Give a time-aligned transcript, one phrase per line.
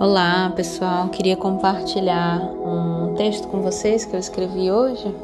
[0.00, 1.08] Olá, pessoal.
[1.10, 5.14] Queria compartilhar um texto com vocês que eu escrevi hoje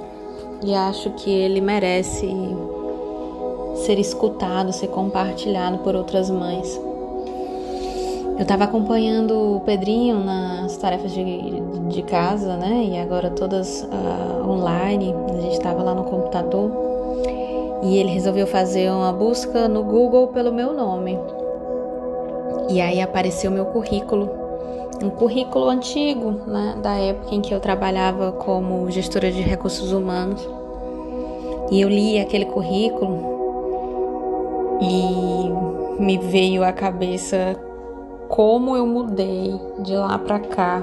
[0.63, 2.29] e acho que ele merece
[3.85, 6.81] ser escutado, ser compartilhado por outras mães.
[8.37, 12.85] Eu estava acompanhando o Pedrinho nas tarefas de, de casa, né?
[12.91, 15.15] E agora todas uh, online.
[15.29, 16.71] A gente estava lá no computador
[17.83, 21.19] e ele resolveu fazer uma busca no Google pelo meu nome.
[22.69, 24.49] E aí apareceu meu currículo
[25.03, 30.47] um currículo antigo, né, da época em que eu trabalhava como gestora de recursos humanos.
[31.71, 33.39] E eu li aquele currículo
[34.81, 37.57] e me veio à cabeça
[38.29, 40.83] como eu mudei de lá para cá.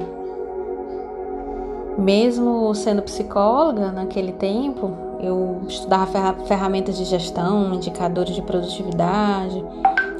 [1.98, 9.64] Mesmo sendo psicóloga naquele tempo, eu estudava ferramentas de gestão, indicadores de produtividade,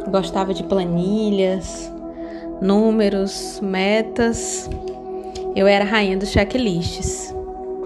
[0.10, 1.92] gostava de planilhas,
[2.62, 4.70] números, metas.
[5.56, 7.34] Eu era rainha dos checklists.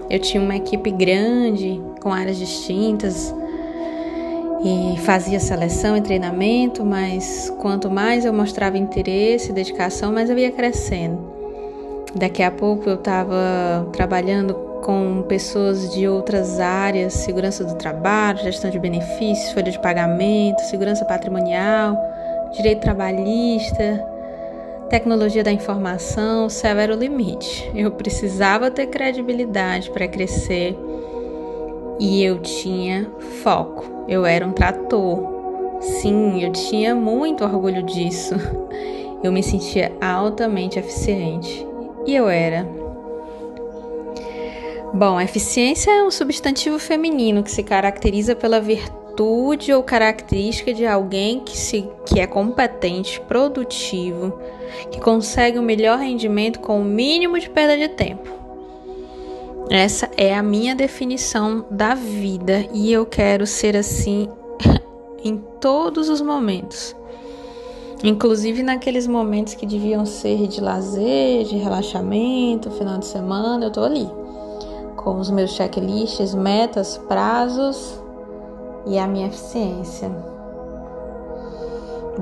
[0.08, 3.34] Eu tinha uma equipe grande, com áreas distintas,
[4.62, 10.36] e fazia seleção e treinamento, mas quanto mais eu mostrava interesse e dedicação, mais eu
[10.36, 11.18] ia crescendo.
[12.14, 18.70] Daqui a pouco eu estava trabalhando com pessoas de outras áreas, segurança do trabalho, gestão
[18.70, 21.96] de benefícios, folha de pagamento, segurança patrimonial,
[22.52, 24.04] direito trabalhista,
[24.90, 27.70] Tecnologia da informação, o céu era o limite.
[27.76, 30.76] Eu precisava ter credibilidade para crescer
[32.00, 33.08] e eu tinha
[33.40, 33.84] foco.
[34.08, 35.78] Eu era um trator.
[35.80, 38.34] Sim, eu tinha muito orgulho disso.
[39.22, 41.64] Eu me sentia altamente eficiente.
[42.04, 42.79] E eu era.
[44.92, 51.40] Bom, eficiência é um substantivo feminino que se caracteriza pela virtude ou característica de alguém
[51.40, 54.36] que, se, que é competente, produtivo,
[54.90, 58.28] que consegue o um melhor rendimento com o mínimo de perda de tempo.
[59.70, 64.28] Essa é a minha definição da vida e eu quero ser assim
[65.22, 66.96] em todos os momentos.
[68.02, 73.84] Inclusive naqueles momentos que deviam ser de lazer, de relaxamento, final de semana, eu tô
[73.84, 74.19] ali
[75.02, 78.00] com os meus checklists, metas, prazos
[78.86, 80.10] e a minha eficiência.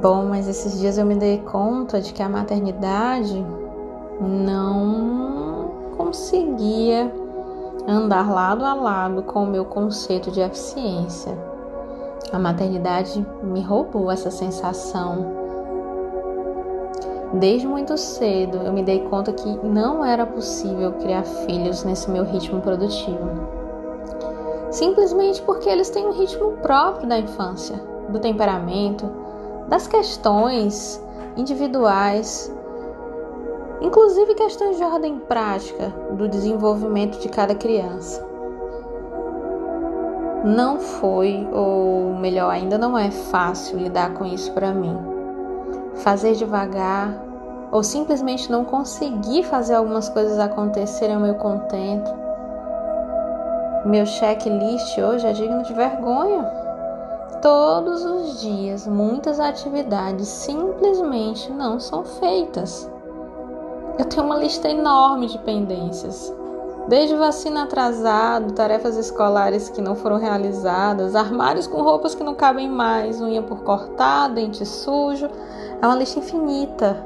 [0.01, 3.45] Bom, mas esses dias eu me dei conta de que a maternidade
[4.21, 7.13] não conseguia
[7.87, 11.37] andar lado a lado com o meu conceito de eficiência.
[12.33, 15.48] A maternidade me roubou essa sensação.
[17.33, 22.25] Desde muito cedo eu me dei conta que não era possível criar filhos nesse meu
[22.25, 23.59] ritmo produtivo
[24.71, 27.77] simplesmente porque eles têm um ritmo próprio da infância,
[28.09, 29.11] do temperamento,
[29.69, 31.03] das questões
[31.37, 32.55] individuais,
[33.81, 38.27] inclusive questões de ordem prática do desenvolvimento de cada criança.
[40.45, 45.18] Não foi, ou melhor ainda, não é fácil lidar com isso para mim.
[45.99, 47.15] Fazer devagar
[47.71, 52.29] ou simplesmente não conseguir fazer algumas coisas acontecerem ao meu contento
[53.85, 56.45] meu checklist hoje é digno de vergonha.
[57.41, 62.91] Todos os dias, muitas atividades simplesmente não são feitas.
[63.97, 66.35] Eu tenho uma lista enorme de pendências.
[66.89, 72.67] Desde vacina atrasado, tarefas escolares que não foram realizadas, armários com roupas que não cabem
[72.67, 75.29] mais, unha por cortar, dente sujo.
[75.83, 76.97] É uma lista infinita.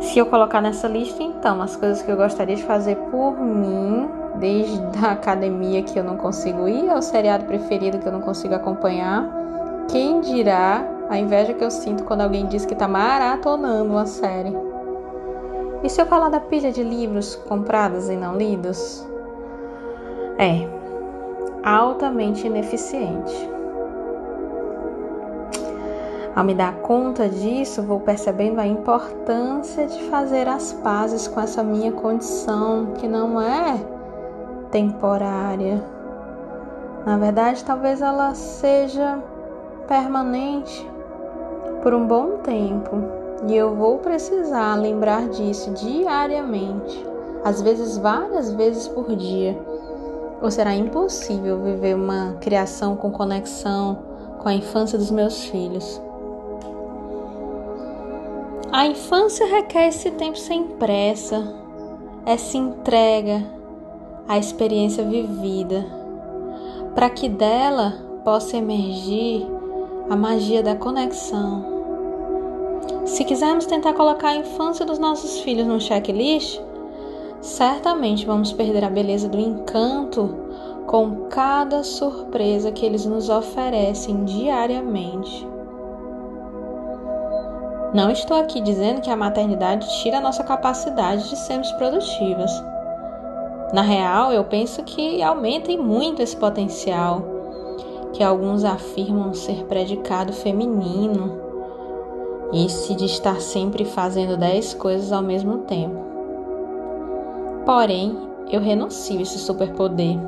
[0.00, 4.08] Se eu colocar nessa lista, então, as coisas que eu gostaria de fazer por mim,
[4.36, 8.54] desde a academia que eu não consigo ir ao seriado preferido que eu não consigo
[8.54, 9.28] acompanhar,
[9.90, 14.73] quem dirá a inveja que eu sinto quando alguém diz que está maratonando uma série?
[15.84, 19.06] E se eu falar da pilha de livros comprados e não lidos?
[20.38, 20.66] É
[21.62, 23.50] altamente ineficiente.
[26.34, 31.62] Ao me dar conta disso, vou percebendo a importância de fazer as pazes com essa
[31.62, 33.78] minha condição, que não é
[34.70, 35.84] temporária.
[37.04, 39.22] Na verdade, talvez ela seja
[39.86, 40.90] permanente
[41.82, 47.04] por um bom tempo, e eu vou precisar lembrar disso diariamente,
[47.44, 49.58] às vezes várias vezes por dia.
[50.40, 53.98] Ou será impossível viver uma criação com conexão
[54.38, 56.00] com a infância dos meus filhos?
[58.72, 61.54] A infância requer esse tempo sem pressa,
[62.26, 63.44] essa entrega
[64.26, 65.86] à experiência vivida,
[66.94, 67.94] para que dela
[68.24, 69.46] possa emergir
[70.10, 71.73] a magia da conexão.
[73.04, 76.58] Se quisermos tentar colocar a infância dos nossos filhos num checklist,
[77.42, 80.34] certamente vamos perder a beleza do encanto
[80.86, 85.46] com cada surpresa que eles nos oferecem diariamente.
[87.92, 92.50] Não estou aqui dizendo que a maternidade tira a nossa capacidade de sermos produtivas.
[93.72, 97.22] Na real, eu penso que aumenta muito esse potencial,
[98.14, 101.43] que alguns afirmam ser predicado feminino,
[102.54, 105.96] esse de estar sempre fazendo dez coisas ao mesmo tempo.
[107.66, 108.16] Porém,
[108.50, 110.18] eu renuncio esse superpoder.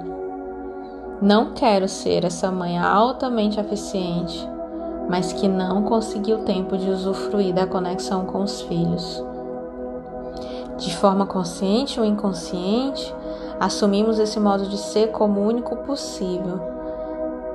[1.22, 4.56] Não quero ser essa mãe altamente eficiente
[5.08, 9.24] mas que não conseguiu tempo de usufruir da conexão com os filhos.
[10.78, 13.14] De forma consciente ou inconsciente,
[13.58, 16.60] assumimos esse modo de ser como o único possível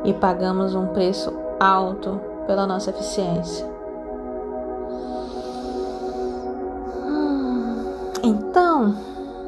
[0.04, 3.71] e pagamos um preço alto pela nossa eficiência.
[8.24, 8.96] Então,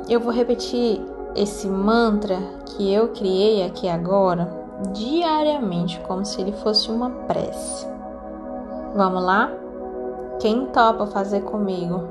[0.09, 1.01] eu vou repetir
[1.35, 7.87] esse mantra que eu criei aqui agora diariamente, como se ele fosse uma prece.
[8.95, 9.51] Vamos lá?
[10.39, 12.01] Quem topa fazer comigo?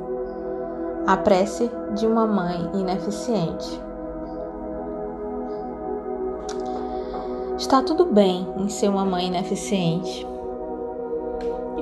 [1.06, 3.80] A prece de uma mãe ineficiente.
[7.58, 10.26] Está tudo bem em ser uma mãe ineficiente.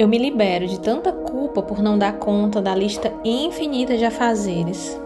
[0.00, 4.98] Eu me libero de tanta culpa por não dar conta da lista infinita de afazeres.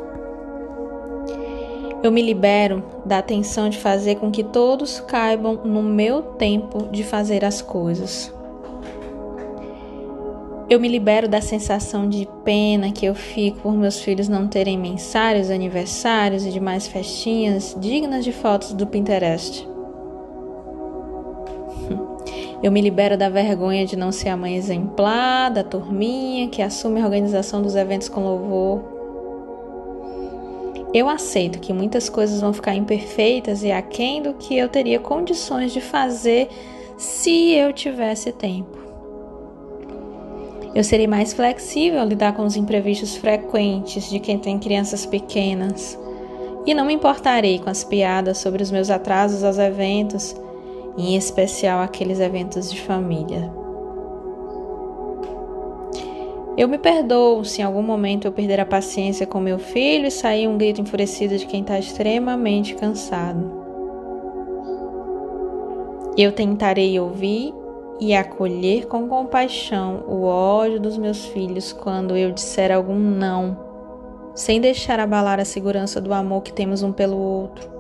[2.01, 7.03] Eu me libero da tensão de fazer com que todos caibam no meu tempo de
[7.03, 8.33] fazer as coisas.
[10.71, 14.79] Eu me libero da sensação de pena que eu fico por meus filhos não terem
[14.79, 19.74] mensários, aniversários e demais festinhas dignas de fotos do Pinterest.
[22.65, 26.99] Eu me libero da vergonha de não ser a mãe exemplar, da turminha que assume
[26.99, 28.81] a organização dos eventos com louvor.
[30.95, 35.75] Eu aceito que muitas coisas vão ficar imperfeitas e aquém do que eu teria condições
[35.75, 36.49] de fazer
[36.97, 38.79] se eu tivesse tempo.
[40.75, 45.99] Eu serei mais flexível ao lidar com os imprevistos frequentes de quem tem crianças pequenas.
[46.65, 50.35] E não me importarei com as piadas sobre os meus atrasos aos eventos,
[50.97, 53.53] em especial aqueles eventos de família.
[56.57, 60.11] Eu me perdoo se em algum momento eu perder a paciência com meu filho e
[60.11, 63.65] sair um grito enfurecido de quem está extremamente cansado.
[66.17, 67.53] Eu tentarei ouvir
[68.01, 73.59] e acolher com compaixão o ódio dos meus filhos quando eu disser algum não,
[74.33, 77.74] sem deixar abalar a segurança do amor que temos um pelo outro.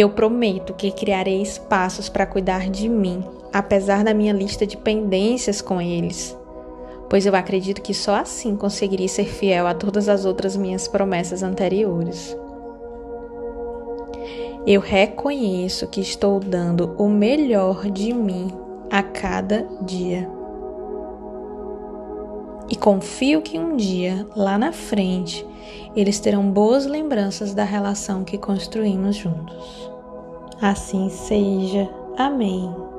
[0.00, 5.60] Eu prometo que criarei espaços para cuidar de mim, apesar da minha lista de pendências
[5.60, 6.34] com eles,
[7.10, 11.42] pois eu acredito que só assim conseguirei ser fiel a todas as outras minhas promessas
[11.42, 12.34] anteriores.
[14.66, 18.50] Eu reconheço que estou dando o melhor de mim
[18.90, 20.39] a cada dia.
[22.70, 25.44] E confio que um dia, lá na frente,
[25.96, 29.90] eles terão boas lembranças da relação que construímos juntos.
[30.62, 31.90] Assim seja.
[32.16, 32.89] Amém.